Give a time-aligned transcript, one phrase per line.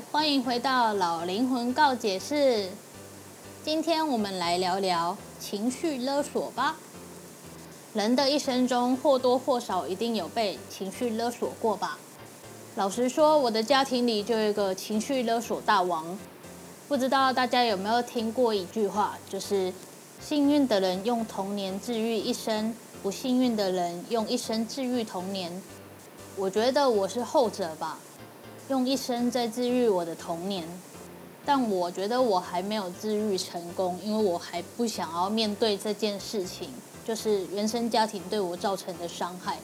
[0.00, 2.70] 欢迎回到老灵魂告解室。
[3.64, 6.76] 今天我们来聊聊情绪勒索吧。
[7.92, 11.98] 人的一生中或多或少一定有被情绪勒索过吧？
[12.76, 16.18] 老实说，我的家庭里就有一个情绪勒索大王。
[16.88, 19.72] 不知道大家有没有听过一句话，就是
[20.20, 25.62] 幸运的人用童年治愈一生，不幸运的人用一生治愈童年。
[26.36, 27.98] 我觉得我是后者吧。
[28.72, 30.66] 用一生在治愈我的童年，
[31.44, 36.70] 但我觉得我还没有治愈成功，因为我还不想要面对这件事情，
[37.04, 39.58] 就是原生家庭对我造成的伤害。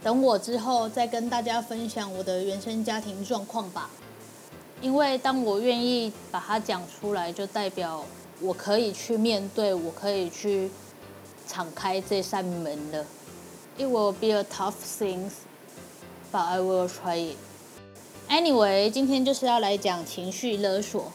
[0.00, 3.90] 等我之后再跟大家分享我的原生家庭状况吧。
[4.80, 8.04] 因为当我愿意把它讲出来，就代表
[8.40, 10.70] 我可以去面对，我可以去
[11.48, 13.04] 敞开这扇门了。
[13.76, 15.30] It will be a tough thing,
[16.30, 17.36] but I will try it.
[18.30, 21.12] Anyway，今天就是要来讲情绪勒索。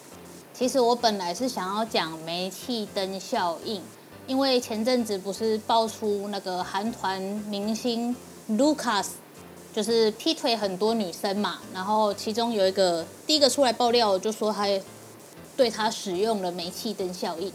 [0.54, 3.82] 其实我本来是想要讲煤气灯效应，
[4.28, 8.14] 因为前阵子不是爆出那个韩团明星
[8.50, 9.06] Lucas
[9.74, 14.68] 就是劈腿很多女生嘛，然后其中有一个第一个出来爆料，就说他
[15.56, 17.50] 对他使用了煤气灯效应。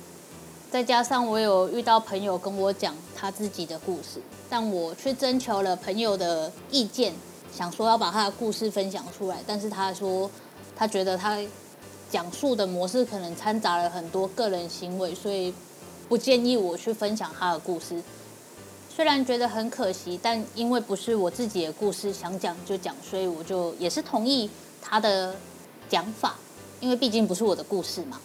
[0.70, 7.12] 再加上我有遇到朋友跟我讲他自己的故事，但我去征求了朋友的意见。
[7.52, 10.30] 想说要把他的故事分享出来，但是他说
[10.76, 11.38] 他觉得他
[12.10, 15.52] 讲述的模式可能掺杂了很多个人行为，所以
[16.08, 18.02] 不建议我去分享他的故事。
[18.88, 24.48] 虽然觉得很可惜，但因为不是我自己的故事，想讲就讲，所以我就也是同意
[24.80, 25.34] 他的
[25.88, 26.36] 讲法，
[26.80, 28.20] 因为毕竟不是我的故事嘛。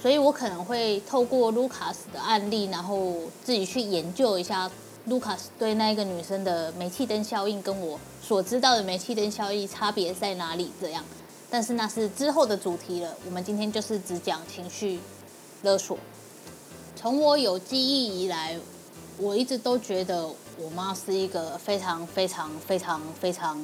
[0.00, 4.70] 所以我可能会透过卢卡斯的案例，然后自己去研究一下。
[5.06, 10.72] 卢卡斯对那一个女生的煤气灯效应跟我所知道的煤气灯效应差别在哪里？
[10.80, 11.04] 这样，
[11.50, 13.14] 但是那是之后的主题了。
[13.26, 14.98] 我们今天就是只讲情绪
[15.62, 15.98] 勒索。
[16.96, 18.58] 从我有记忆以来，
[19.18, 20.26] 我一直都觉得
[20.58, 23.62] 我妈是一个非常非常非常非常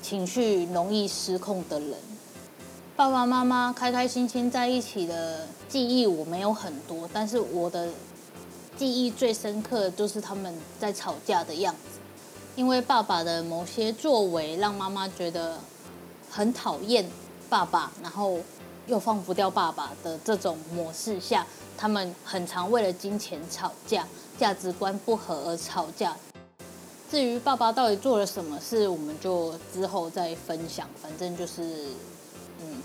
[0.00, 1.92] 情绪容易失控的人。
[2.96, 7.90] 爸爸妈妈开开心心在一起的记忆我没有很多，但是我的。
[8.78, 11.98] 记忆最深刻的就是他们在吵架的样子，
[12.54, 15.58] 因为爸爸的某些作为让妈妈觉得
[16.30, 17.04] 很讨厌
[17.48, 18.38] 爸爸，然后
[18.86, 21.44] 又放不掉爸爸的这种模式下，
[21.76, 24.06] 他们很常为了金钱吵架，
[24.38, 26.16] 价值观不合而吵架。
[27.10, 30.88] 至于爸爸到底做了什么事，我们就之后再分享。
[31.02, 31.86] 反正就是，
[32.60, 32.80] 嗯，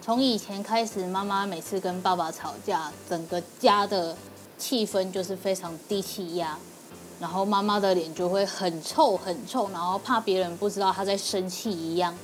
[0.00, 4.16] 从以前开始，妈妈每次跟爸爸吵架，整个家的。
[4.64, 6.56] 气氛就是非常低气压，
[7.20, 12.16] 然后妈妈的脸就会很臭很臭，然后怕别人不知道她在生气一样。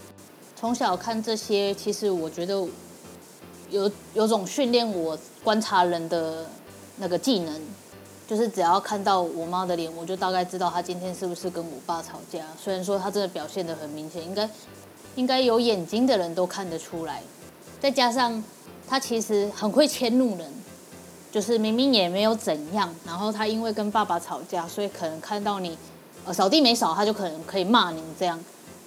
[0.56, 2.66] 从小看这些，其实我觉得
[3.68, 6.46] 有有种训练我观察人的
[6.96, 7.60] 那个技能，
[8.26, 12.40] 就是只要看到我妈的脸，我就大概知道她今天是不是跟我爸吵架。
[12.58, 14.48] 虽然说她真的表现得很明显，应该
[15.14, 17.22] 应该有眼睛的人都看得出来。
[17.78, 18.42] 再加上
[18.88, 20.59] 她其实很会迁怒人。
[21.30, 25.78] 就是明明也没有怎样，然后他因为跟爸爸吵架，所以可能看到你，
[26.24, 28.38] 呃，扫地没扫，他就可能可以骂你这样，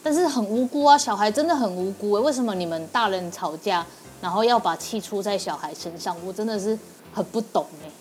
[0.04, 3.86] 但是很无辜啊，小孩真的很无辜诶，为什么你们大人吵架，
[4.22, 6.16] 然后要把气出在小孩身上？
[6.26, 6.78] 我真的是
[7.14, 7.92] 很不懂诶。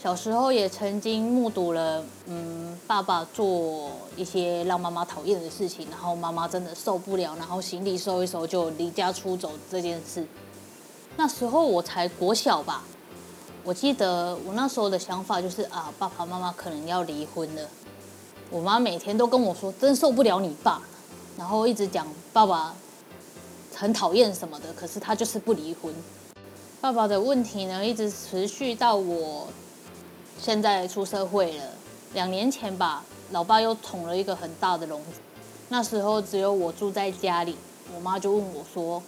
[0.00, 10.24] 小时候也曾经目睹了，嗯，爸爸做一些让妈妈讨厌的事情，然后妈妈真的受不了，然后行李收一收就离家出走这件事。
[11.16, 12.84] 那时候我才国小吧。
[13.66, 17.62] 我记得我那时候的想法就是啊，爸爸妈妈可能要离婚了。
[18.50, 20.82] 我妈每天都跟我说，真受不了你爸，
[21.38, 22.74] 然后一直讲爸爸
[23.74, 25.94] 很讨厌什么的，可是他就是不离婚。
[26.82, 29.48] 爸爸的问题呢，一直持续到我
[30.38, 31.64] 现在出社会了，
[32.12, 35.22] 两年前吧，老爸又捅了一个很大的篓子。
[35.70, 37.56] 那时候只有我住在家里，
[37.94, 39.02] 我妈就问我说，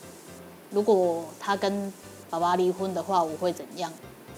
[0.70, 1.92] 如果他跟
[2.30, 3.92] 爸爸离婚的话，我会怎样？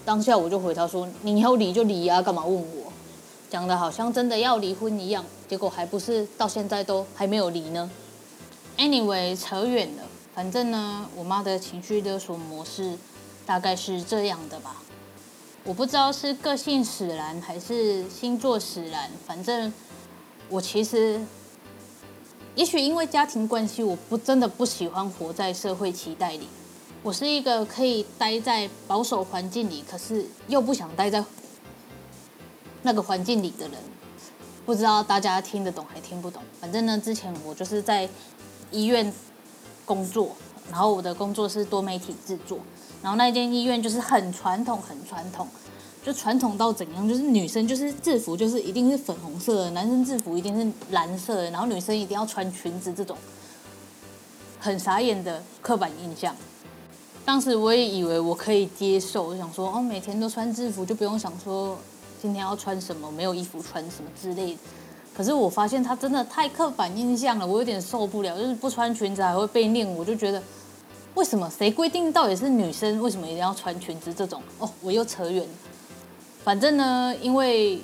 [0.09, 2.91] 当下我就回他说：“你要离就离啊，干嘛问我？”
[3.51, 7.91] 讲的好像真的要离婚一样，结果还不是到现在都还没有离呢。
[8.79, 12.97] Anyway，扯远了，反正呢，我妈的情绪勒索模式
[13.45, 14.77] 大概是这样的吧。
[15.63, 19.71] 我不知道是个性使然还是星座使然，反正
[20.49, 21.21] 我其实，
[22.55, 26.49] 也许因为家庭关系，我不真的不喜欢活在社会期待里。
[27.03, 31.25] 我是一个可以待在保守环境里，可是又不想待在
[32.83, 33.79] 那个环境里的人。
[34.67, 36.43] 不知道大家听得懂还听不懂？
[36.61, 38.07] 反正呢，之前我就是在
[38.71, 39.11] 医院
[39.87, 40.37] 工作，
[40.71, 42.59] 然后我的工作是多媒体制作，
[43.01, 45.49] 然后那间医院就是很传统，很传统，
[46.05, 47.09] 就传统到怎样？
[47.09, 53.17] 就是女生就是制服就是一定是粉红色的，男生制服一定是蓝色的，然后女生一定要穿裙子，这种
[54.59, 56.37] 很傻眼的刻板印象。
[57.29, 61.77] 当时我也以为我可以接受，我想说哦，每天都穿制服就不用想说
[62.23, 64.59] 今天要穿什么，没有衣服穿什么之类的。
[65.15, 68.35] 可是我发现他真的太刻板印象了，我有点受不了。
[68.39, 70.43] 就是不穿裙子还会被念，我就觉得
[71.17, 71.53] 为什么？
[71.55, 74.11] 谁规定到底是女生为什么一定要穿裙子？
[74.15, 75.51] 这种哦，我又扯远了。
[76.43, 77.79] 反正呢，因为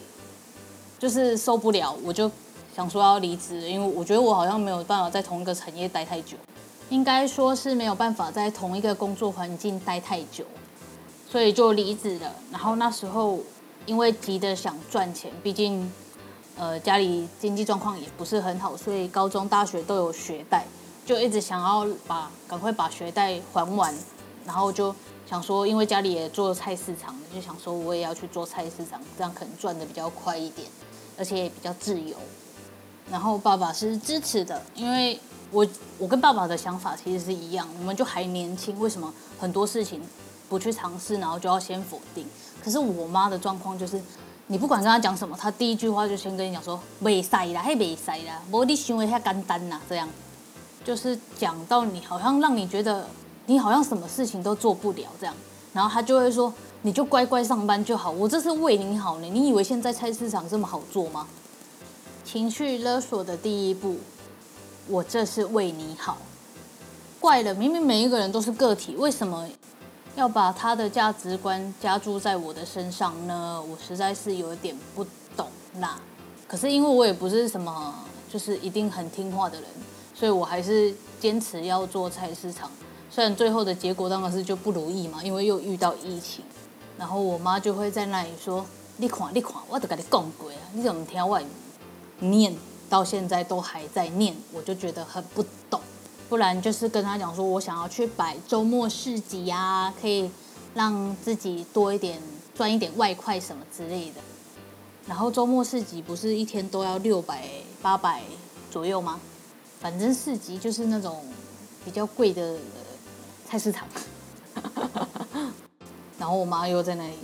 [0.99, 2.31] 就是受不了，我就
[2.75, 6.35] 想说要离职，因为我觉得我好像没有办法在同一个产业待太久。
[6.91, 10.45] 应该说是没有办法在同一个工作环境待太久，
[11.29, 12.33] 所以就离职了。
[12.53, 13.41] 然后那时候
[13.87, 15.91] 因为急着想赚钱，毕竟
[16.57, 20.65] 呃家里经济状况也不是很好，所以高中、大学都有学贷，
[21.07, 23.95] 就一直想要把赶快把学贷还完。
[24.47, 24.95] 然后就
[25.29, 30.69] 想说，因为家里也做菜市场，就想说我也要去做菜市场，这样可能赚得比较快一点，
[31.17, 32.15] 而且也比较自由。
[33.11, 35.19] 然后爸爸是支持的，因为。
[35.55, 35.65] 我
[35.99, 40.01] 我跟爸爸的想法其实是一样，你们就还年轻，为什么很多事情
[40.49, 42.27] 不去尝试，然后就要先否定？
[42.63, 44.03] 可是我妈的状况就是，
[44.49, 50.09] 你不管跟她讲什么，她第一句话就先跟你讲说，没塞啦，还没塞啦，不过你想的太简单啦，这样，
[50.85, 53.07] 就是讲到你好像让你觉得
[53.47, 55.33] 你好像什么事情都做不了这样，
[55.73, 56.53] 然后她就会说，
[56.83, 61.29] 你就乖乖上班就好，我这是为你好呢，你以为现在菜市场这么好做吗？
[62.25, 63.99] 情绪勒索的第一步。
[64.87, 66.19] 我这是为你好，
[67.19, 69.49] 怪了，明明每一个人都是个体，为什么
[70.15, 73.63] 要把他的价值观加注在我的身上呢？
[73.67, 75.05] 我实在是有点不
[75.35, 75.49] 懂
[75.81, 75.99] 啦。
[76.47, 77.95] 可是因为我也不是什么
[78.31, 79.69] 就是一定很听话的人，
[80.15, 82.71] 所以我还是坚持要做菜市场。
[83.11, 86.45] 虽然最后的结果当然是就不如意嘛，因为又遇到疫情，
[86.99, 88.67] 然后我妈就会在那里说
[88.99, 91.41] ：“你看，你看，我都跟你讲过啊，你怎么听我
[92.19, 92.55] 念？”
[92.89, 95.81] 到现在都还在念，我就觉得很不懂。
[96.29, 100.31] 不然就是跟他讲说，我想要去摆周末市集啊，可以
[100.75, 102.21] 让自己多一点
[102.55, 104.21] 赚一点外快什么之类的。
[105.07, 107.47] 然后周末市集不是一天都要六百
[107.83, 108.23] 八百
[108.71, 109.21] 左右吗？
[109.81, 111.23] 反正市集就是那种
[111.85, 112.57] 比较贵的
[113.47, 113.87] 菜市场。
[116.19, 117.19] 然后我妈又在那里，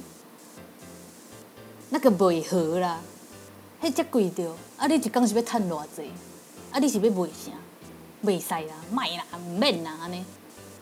[1.88, 3.00] 那个违和啦。
[3.82, 4.86] 迄只贵着，啊！
[4.86, 6.10] 你一工是要赚偌济？
[6.72, 6.78] 啊！
[6.78, 7.52] 你是要卖啥？
[8.22, 10.24] 卖使啦，卖啦，唔免啦，安尼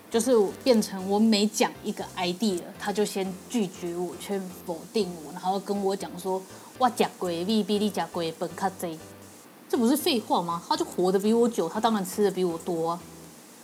[0.08, 0.30] 就是
[0.62, 6.40] 变成我每讲一个 idea，他就先拒绝我，先否定我，然后跟我讲说，
[6.78, 8.96] 我食过的米比你食过的饭较济，
[9.68, 10.62] 这不是废话吗？
[10.68, 13.00] 他就活得比我久，他当然吃的比我多啊。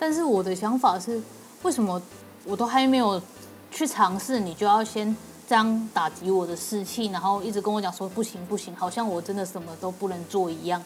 [0.01, 1.23] 但是我的想法是，
[1.63, 2.03] 为什么
[2.45, 3.23] 我都还没有
[3.71, 5.17] 去尝试，你就要先？
[5.47, 10.83] 这样打击我的士气，然后一直跟我讲说不行不行，好像我真的什么都不能做一样。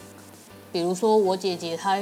[0.73, 1.99] 比如说我姐姐她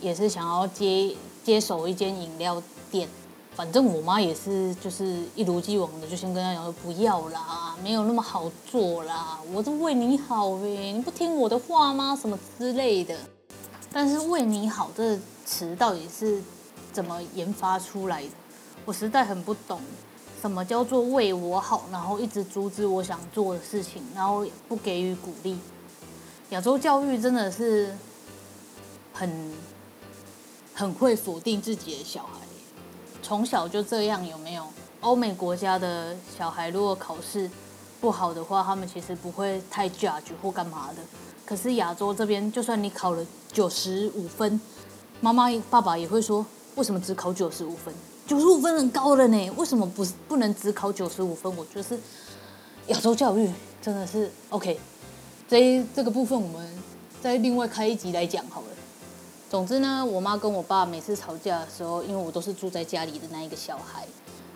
[0.00, 1.14] 也是想要接
[1.44, 3.08] 接手一间饮料店，
[3.54, 12.18] 反正我妈也是就是一如既往的就先跟她讲说不要啦，没有那么好做啦，我是为你好呗，你不听我的话吗？
[12.20, 13.16] 什么之类的。
[13.92, 16.42] 但是为你好这词到底是
[16.92, 18.30] 怎么研发出来的？
[18.84, 19.80] 我实在很不懂。
[20.40, 21.84] 什么叫做为我好？
[21.92, 25.58] 然后一直阻止我想做的事情，然后不给予鼓励。
[26.50, 27.94] 亚洲教育真的是
[29.12, 29.52] 很
[30.74, 32.46] 很会否定自己的小孩，
[33.22, 34.64] 从小就这样有没有？
[35.00, 37.50] 欧美国家的小孩如果考试
[38.00, 41.02] 不好的话，他们其实不会太 judge 或干嘛的。
[41.44, 44.60] 可是亚洲这边，就算你考了九十五分，
[45.20, 46.44] 妈妈爸爸也会说，
[46.76, 47.94] 为什么只考九十五分？
[48.30, 51.52] 九十五分很高了呢，为什么不不能只考九十五分？
[51.56, 51.98] 我觉得是
[52.86, 53.50] 亚洲教育
[53.82, 54.78] 真的是 OK。
[55.48, 56.68] 这这个部分我们
[57.20, 58.66] 再另外开一集来讲好了。
[59.50, 64.06] 总之呢，我妈跟我爸每次吵架的时候，因为我都是住在家里的那一个小孩，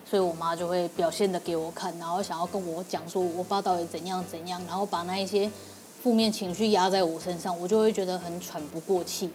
[0.08, 5.50] 所以我妈就会表现的给我看，然后想要跟我讲说我爸到底怎样怎样，然后把那一些
[6.00, 9.30] 负面情绪压在我身上，我就会觉得很喘不过气。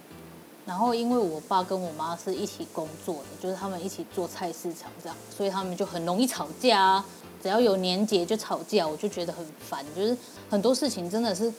[0.65, 7.05] 然后因为我爸跟我妈是一起工作的，就是他们一起做菜市场这样，所以他们就很容易吵架啊。
[7.41, 9.85] 只要有年节就吵架，我就觉得很烦。
[9.95, 10.17] 就是
[10.49, 11.51] 很多事情真的是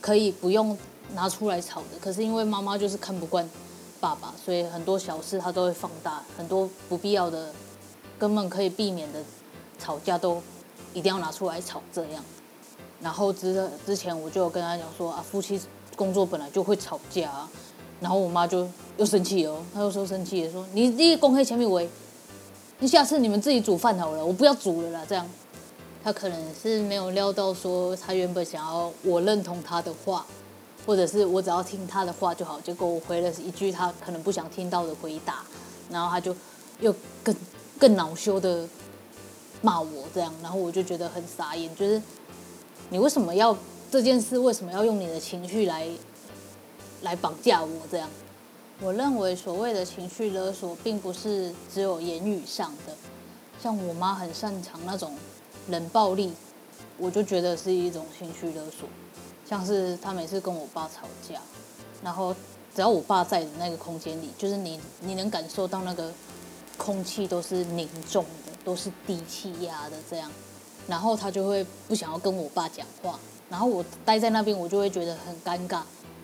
[0.00, 0.76] 可以不用。
[1.14, 3.46] 拿出来吵的，可是因为妈妈就是看不惯
[4.00, 7.52] 爸爸，所以很多小事她都会放大，很多不必要的、
[8.18, 9.22] 根本可以避免的
[9.78, 10.40] 吵架都
[10.94, 12.24] 一定要拿出来吵这样。
[13.02, 15.60] 然后之之前我就跟他讲说啊，夫妻
[15.96, 17.50] 工作本来就会吵架啊。
[18.02, 18.68] 然后我妈就
[18.98, 21.82] 又生气哦，她又说生气了，说你你公开前面我，
[22.80, 25.06] 你下次你们自己煮饭好了，我不要煮了啦。
[25.08, 25.26] 这样，
[26.04, 30.26] 她可能是没有料到说她原本想要我认同她的话。
[30.84, 35.44] 或者是我只要听她的话就好，结果我回了一句她可能不想听到的回答，
[35.88, 36.34] 然后她就
[36.80, 36.92] 又
[37.22, 37.32] 更
[37.78, 38.66] 更恼羞的
[39.60, 42.02] 骂我这样，然后我就觉得很傻眼，就是
[42.90, 43.56] 你为什么要
[43.92, 44.36] 这件事？
[44.36, 45.86] 为什么要用你的情绪来
[47.02, 48.08] 来绑架我这样？
[48.80, 52.92] 我认为所谓的情绪勒索，并不是只有言语上的，
[53.62, 55.14] 像我妈很擅长那种
[55.68, 56.32] 冷暴力，
[56.98, 58.88] 我就觉得是一种情绪勒索。
[59.44, 61.40] 像是她每次跟我爸吵架，
[62.02, 62.34] 然后
[62.74, 66.10] 只要我爸在的那个空间里，就是你你能感受到那个
[66.76, 70.30] 空气都是凝重的，都是低气压的这样，
[70.88, 73.18] 然后他就会不想要跟我爸讲话，
[73.48, 75.82] 然后我待在那边，我就会觉得很尴尬，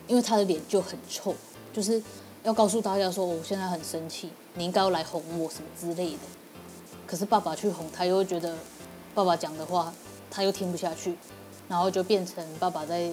[0.08, 1.32] 因为他的脸就很臭，
[1.72, 2.02] 就是
[2.42, 6.18] 要告诉大家说我现在很生气，你应该要来哄我什么之类的，
[7.06, 8.56] 可是爸爸去哄他，又会觉得
[9.14, 9.94] 爸爸讲的话
[10.28, 11.16] 他又听不下去。
[11.68, 13.10] 然后就变成爸爸在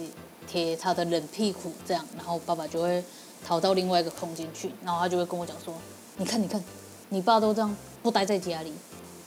[0.48, 3.04] 贴他的冷屁股这样，然后爸爸就会
[3.46, 5.74] 逃到另外一个空间去，然后他就会跟我讲说
[6.16, 6.64] ：“你看，你看，
[7.10, 8.72] 你爸都这样不待在家里。”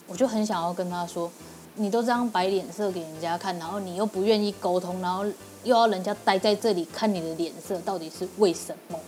[0.08, 1.30] 我就很想要跟他说
[1.78, 5.25] ：“你都这样摆脸色给人家看，然后你又不愿意沟通，然后
[5.64, 8.99] 又要人家待在这里看你的脸色，到底是为什么？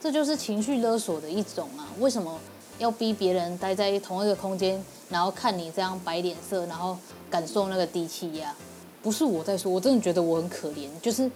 [0.00, 1.84] 这就是情绪勒索的一种啊！
[1.98, 2.38] 为什么
[2.78, 6.96] 要逼别人待在同一个空间，然后看你这样摆脸色，然后
[7.28, 8.54] 感受那个低气压？”
[9.02, 11.30] 不是我在说，我真的觉得我很可怜，就是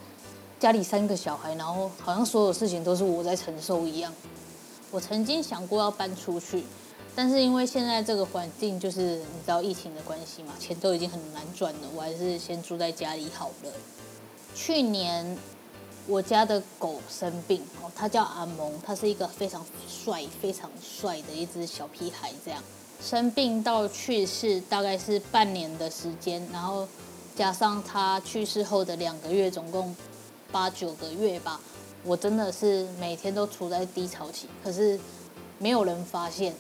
[0.61, 4.13] 家里三个小孩，然后好像所有事情都是我在承受一样。
[4.91, 6.65] 我曾经想过要搬出去，
[7.15, 13.71] 但是因为现在这个环境，就是你知道疫情的关系嘛，钱都已经很难赚了，我还是先住在家里好了。
[14.55, 15.37] 去年
[16.07, 22.63] 我家的狗生病哦，它叫阿蒙，它是一个非常帅、非常帅的一只小屁孩，这样
[23.03, 26.89] 生病到去世大概是半年的时间，然后。
[27.35, 29.97] 加上他去世后的两个月，总共
[30.53, 31.59] 八九个月吧。
[32.05, 35.01] 我真的是每天都处在低潮期，可是
[35.57, 36.55] 没有人发现。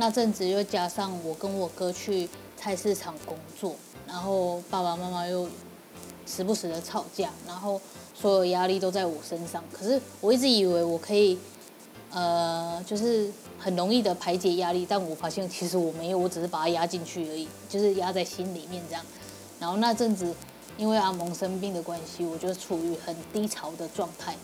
[0.00, 3.74] 那阵子又加上我跟我哥去菜市场工作，
[4.06, 5.48] 然后爸爸妈妈又
[6.24, 7.80] 时不时的吵架，然后
[8.14, 9.62] 所有压力都在我身上。
[9.72, 11.36] 可是我一直以为我可以，
[12.12, 13.28] 呃，就是
[13.58, 19.04] 很容易的排解压力，但我发现其实我没有，我只是把它压进去而已，就是压在心里面这样。
[19.58, 20.32] 然后那阵子，
[20.76, 24.36] 因为阿蒙生病的关系，我就处于很低潮的状态。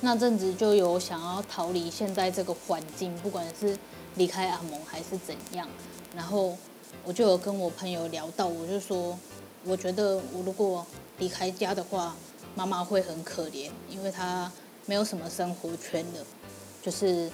[0.00, 3.76] 那阵子就有想要逃离现在这个环境，不管是
[4.16, 5.68] 离开阿蒙还是怎样。
[6.14, 6.56] 然后
[7.04, 9.18] 我就有跟我朋友聊到，我就说，
[9.64, 10.84] 我觉得我如果
[11.18, 12.16] 离开家的话，
[12.54, 14.50] 妈妈会很可怜，因为她
[14.86, 16.26] 没有什么生活圈了，
[16.82, 17.30] 就是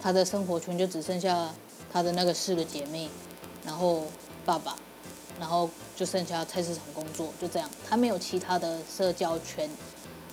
[0.00, 1.52] 她的生活圈就只剩下
[1.92, 3.08] 她的那个四个姐妹，
[3.64, 4.04] 然后
[4.44, 4.76] 爸爸。
[5.40, 9.70] 然后就剩下菜市场工作，就这样，她没有其他的社交圈，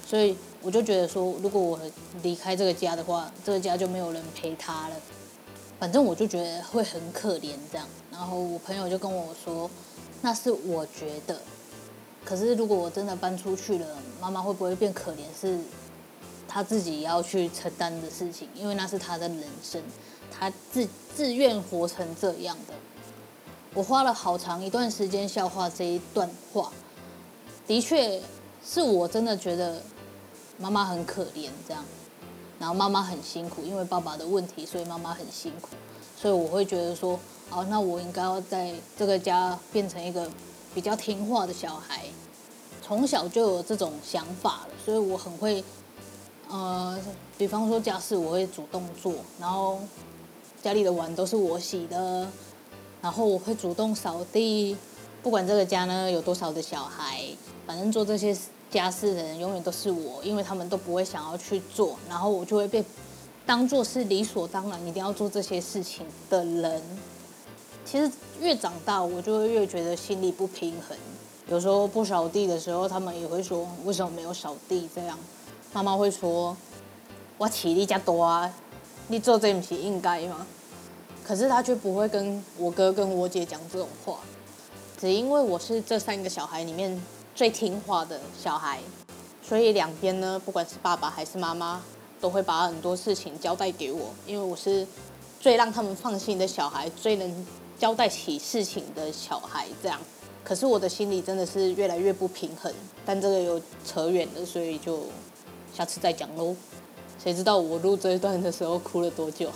[0.03, 1.79] 所以我就觉得说，如果我
[2.23, 4.95] 离开这个家的话，这个家就没有人陪她了。
[5.79, 7.87] 反正我就觉得会很可怜这样。
[8.11, 9.69] 然后我朋友就跟我说，
[10.21, 11.39] 那是我觉得，
[12.23, 13.87] 可是如果我真的搬出去了，
[14.21, 15.17] 妈妈会不会变可怜？
[15.39, 15.59] 是
[16.47, 19.81] 他自己要去承担的事情，因为那是他的人生，
[20.31, 22.73] 他自自愿活成这样的。
[23.73, 26.71] 我花了好长一段时间消化这一段话，
[27.67, 28.21] 的确
[28.65, 29.81] 是我真的觉得
[30.57, 31.83] 妈妈很可怜这样，
[32.59, 35.69] 然后妈妈很辛苦，因为爸爸的问题，所以妈妈很辛苦。
[36.17, 37.19] 所以我会觉得说，
[37.49, 40.29] 哦，那我应该要在这个家变成一个
[40.73, 42.05] 比较听话的小孩。
[42.81, 45.63] 从小就有这种想法了，所以我很会，
[46.47, 46.99] 呃，
[47.35, 49.79] 比方说家事我会主动做，然后
[50.61, 52.27] 家里的碗都是我洗的，
[53.01, 54.77] 然后我会主动扫地，
[55.23, 57.25] 不管这个家呢有多少的小孩，
[57.65, 58.37] 反正做这些
[58.69, 62.83] 家事的人永远都是我，因为他们都不会想要去做，然后我就会被。
[63.47, 66.81] 当做是理所当然，一定要做这些事情的人，
[67.85, 70.97] 其实越长大，我就会越觉得心里不平衡。
[71.47, 75.15] 有时候不扫地的时候，他们也会说：“为什么没有扫地？”这样，
[75.73, 76.57] 妈妈会说
[77.37, 78.51] ：“我起力加多啊，
[79.09, 80.47] 你做这不是应该吗？”
[81.23, 84.17] 可是他却不会跟我哥跟我姐讲这种话，
[84.99, 86.99] 只因为我是这三个小孩里面
[87.35, 88.79] 最听话的小孩，
[89.43, 91.81] 所以两边呢，不管是爸爸还是妈妈。
[92.21, 94.87] 都会把很多事情交代给我，因为我是
[95.39, 97.45] 最让他们放心的小孩，最能
[97.77, 99.67] 交代起事情的小孩。
[99.83, 99.99] 这样，
[100.43, 102.73] 可是我的心里真的是越来越不平衡。
[103.05, 105.01] 但这个有扯远了，所以就
[105.71, 106.55] 下次再讲喽。
[107.21, 109.51] 谁知道我录这一段的时候哭了多久？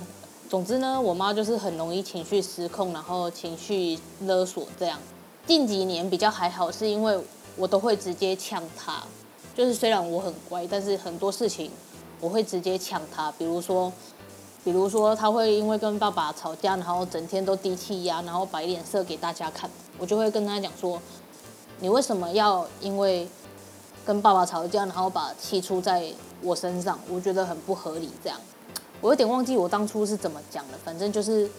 [0.48, 5.00] 总之呢，我妈就是很容易情绪失控，然后情绪勒索这样。
[5.46, 7.18] 近几年比较还好，是因为
[7.56, 9.02] 我都会直接呛他。
[9.54, 11.70] 就是虽然我很乖，但是很多事情。
[12.20, 13.92] 我会直接呛他，比如说，
[14.62, 19.68] 比如说他会因为跟爸爸吵架，然后整天都低气压，然后摆脸色给大家看，
[19.98, 21.02] 我就会跟他讲说，
[21.80, 23.26] 你为什么要因为
[24.06, 26.96] 跟爸爸吵架，然后把气出在我身上？
[27.08, 28.08] 我觉得很不合理。
[28.22, 28.38] 这样，
[29.00, 31.50] 我有点忘记我当初是怎么讲的，反正就是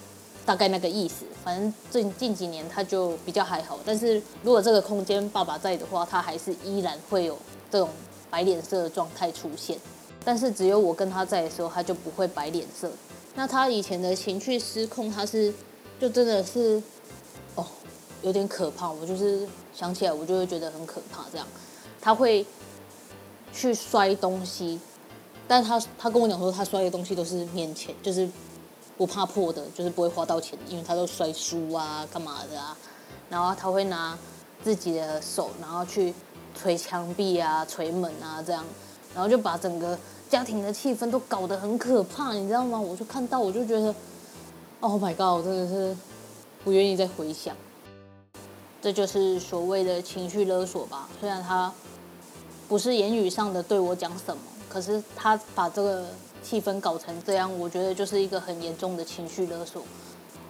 [0.45, 1.25] 大概那个意思。
[1.43, 7.37] 反正近近几年他就比较还好，但是如果这个空间爸爸在的话，他还是依然会有
[7.69, 7.89] 这种
[8.29, 9.77] 摆脸色的状态出现。
[10.25, 12.89] 但是只有我跟他在的时候，他就不会摆脸色。
[13.35, 15.53] 那他以前的情绪失控，他是
[15.99, 16.81] 就真的是
[17.55, 17.65] 哦，
[18.21, 18.89] 有点可怕。
[18.89, 21.25] 我就是想起来，我就会觉得很可怕。
[21.29, 21.45] 这样，
[21.99, 22.45] 他会
[23.51, 24.79] 去摔东西，
[25.45, 28.29] 但他他跟我讲说，他摔的东西都是面前，就是
[28.97, 32.77] 不怕破的，就是不会花到钱，因为他都摔书啊，干嘛的啊。
[33.29, 34.17] 然后他会拿
[34.63, 36.13] 自己的手，然后去
[36.55, 38.63] 捶墙壁啊、捶门啊，这样，
[39.13, 39.97] 然后就把整个。
[40.29, 42.79] 家庭的气氛都搞得很可怕，你知道吗？
[42.81, 43.93] 我就看到，我就觉得
[44.79, 45.95] ，Oh my god，我真的是
[46.63, 47.55] 不愿意再回想。
[48.81, 51.07] 这就是所谓的情绪勒索吧。
[51.19, 51.71] 虽然他
[52.67, 56.07] 不是言语上的对我讲什么，可是他把这个
[56.43, 59.81] 气氛搞成这样，我觉得就是一个很严重的情绪勒索。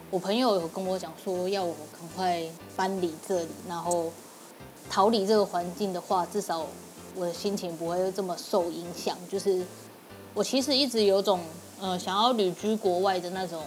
[0.09, 2.43] 我朋友有跟我讲说，要我赶快
[2.75, 4.11] 搬离这里，然后
[4.89, 6.65] 逃离这个环境的话，至少。
[7.15, 9.63] 我的心情不会这么受影响，就是
[10.33, 11.41] 我其实一直有种
[11.79, 13.61] 呃想要旅居国外的那种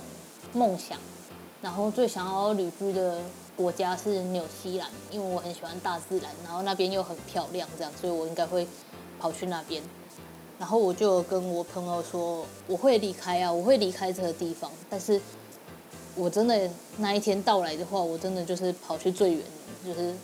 [0.53, 0.99] 梦想，
[1.63, 3.21] 然后最想要旅居的
[3.57, 8.67] 国家是纽西兰，因为我很喜欢大自然，然后那边又很漂亮，这样，所以我应该会
[9.21, 9.81] 跑去那边。
[10.59, 15.21] 然后我就跟我朋友说，我会离开啊，我会离开这个地方，但是
[16.15, 19.43] 我真的那一天到来的话，我真的就是跑去最远，
[19.85, 20.15] 就是。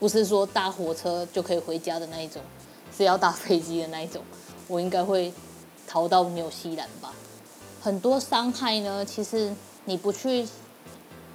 [0.00, 2.42] 不是说搭火车就可以回家的那一种，
[2.94, 4.22] 是要搭飞机的那一种。
[4.66, 5.32] 我应该会
[5.86, 7.14] 逃到纽西兰吧。
[7.80, 9.54] 很多伤害呢，其实
[9.86, 10.46] 你不去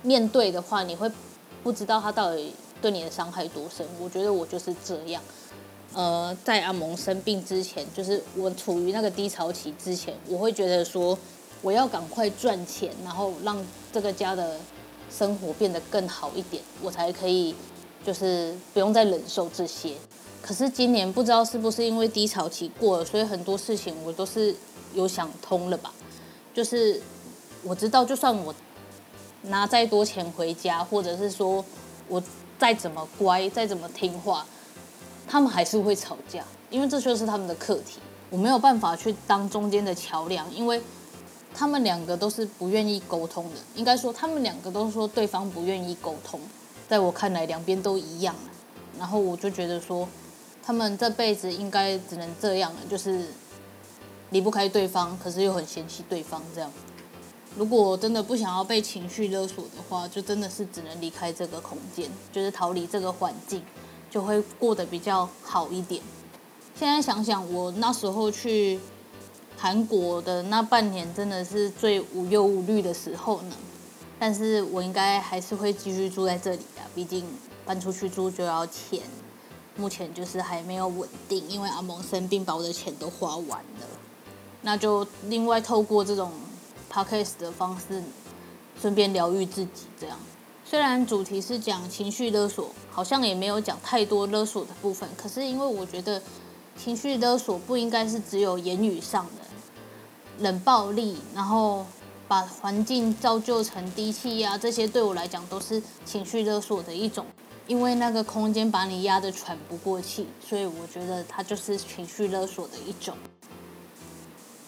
[0.03, 1.09] 面对的话，你会
[1.63, 3.87] 不知道他到底对你的伤害多深。
[3.99, 5.23] 我觉得我就是这样。
[5.93, 11.17] 呃，在阿蒙生病之前，就是我处于那个低潮期之前，我会觉得说
[11.61, 14.57] 我要赶快赚钱，然后让这个家的
[15.11, 17.55] 生活变得更好一点，我才可以。
[18.01, 19.93] 就是不用再忍受这些，
[20.41, 24.55] 可是今年不知道是不是因为低潮期过了，所以很多事情我都是
[24.93, 25.93] 有想通了吧。
[26.53, 26.99] 就是
[27.61, 28.55] 我知道，就算我
[29.41, 31.63] 拿再多钱回家，或者是说
[32.07, 32.23] 我
[32.57, 34.45] 再怎么乖，再怎么听话，
[35.29, 37.99] 他们还是会吵架，因为这就是他们的课题。
[38.31, 40.81] 我没有办法去当中间的桥梁，因为
[41.53, 43.55] 他们两个都是不愿意沟通的。
[43.75, 46.39] 应该说，他们两个都说对方不愿意沟通。
[46.87, 48.35] 在我看来，两边都一样，
[48.97, 50.07] 然后我就觉得说，
[50.63, 53.27] 他们这辈子应该只能这样了，就是
[54.31, 56.71] 离不开对方，可是又很嫌弃对方这样。
[57.55, 63.63] 如果真的不想要被情绪勒索的话，就真的是只能离开这个空间，就是逃离这个环境，
[64.09, 66.01] 就会过得比较好一点。
[66.75, 68.79] 现在想想，我那时候去
[69.57, 73.55] 韩国的那半年，真的是最无忧无虑的时候呢。
[74.17, 77.25] 但是我应该还是会继续住在这里啊，毕竟
[77.65, 79.01] 搬出去住就要钱，
[79.77, 83.87] 目前就是还没有稳定，因为阿蒙生病把我的钱都花完了，
[84.61, 86.31] 那就另外透过这种
[86.91, 88.03] podcast 的方式，
[88.81, 89.87] 顺便疗愈自己。
[89.97, 90.17] 这样，
[90.69, 95.09] 虽然主题是讲情绪勒索，好像也没有讲太多勒索的部分。
[95.17, 96.21] 可是因为我觉得
[96.77, 99.41] 情绪勒索不应该是只有言语上的
[100.37, 101.83] 冷暴力，然后
[102.27, 107.25] 把环境造就成低气压，这些对我来讲都是情绪勒索的一种。
[107.65, 113.15] 因为那个空间把你压得喘不过气，所以我觉得它就是情绪勒索的一种。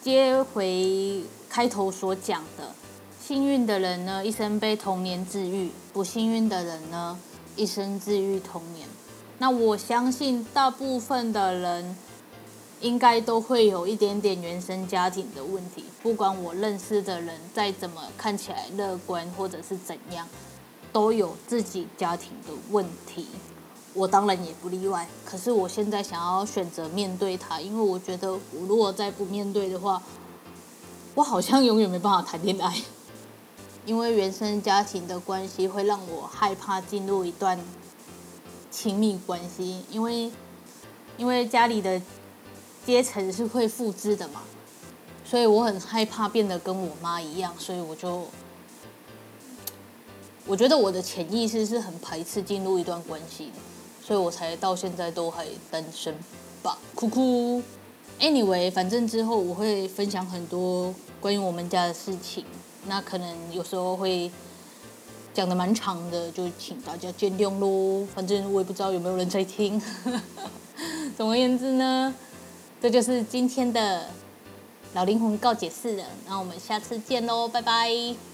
[0.02, 2.74] 接回开头所讲的，
[3.22, 7.18] 幸运的人呢，一生被童年治愈；不幸运的人呢，
[7.56, 8.88] 一生治愈童年。
[9.38, 11.96] 那我相信大部分的人
[12.82, 20.28] 应该都会有一点点原生家庭的问题，不管我认识的人再怎么看起来乐观或者是怎样。
[20.92, 23.28] 都有自己家庭的问题，
[23.94, 25.08] 我当然也不例外。
[25.24, 30.02] 可是我现在想要选择面对它，因为我觉得我如果再不面对的话，
[31.16, 32.76] 我好像永远没办法谈恋爱。
[33.86, 37.60] 因为原生家庭的关系会让我害怕进入一段
[38.70, 40.32] 亲密关系，因为
[41.18, 42.02] 因为家里的
[42.86, 44.42] 阶层是会复制的嘛，
[45.26, 48.28] 所以我很害怕变得跟我妈一样，所以我就。
[50.48, 53.54] 我觉得我的潜意识是很排斥进入一段关系的，
[54.04, 56.14] 所以我才到现在都还单身
[56.64, 57.62] 吧，哭哭。
[58.20, 62.44] Anyway，反正之后我会分享很多关于我们家的事情，
[62.88, 64.32] 那可能有时候会
[65.34, 68.06] 讲的蛮长的，就请大家见谅喽。
[68.14, 69.82] 反正我也不知道有没有人在听。
[71.16, 72.14] 总而言之呢，
[72.82, 74.08] 这就是今天的
[74.94, 76.04] 老灵魂告解释了。
[76.28, 78.31] 那我们下次见喽，拜拜。